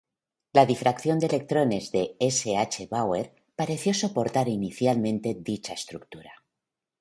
La 0.51 0.65
difracción 0.65 1.19
de 1.19 1.27
electrones 1.27 1.91
de 1.91 2.15
S. 2.19 2.57
H. 2.57 2.87
Bauer 2.89 3.35
pareció 3.55 3.93
soportar 3.93 4.47
inicialmente 4.47 5.35
dicha 5.39 5.73
estructura. 5.73 6.31